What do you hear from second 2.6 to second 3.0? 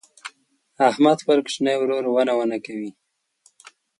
کوي.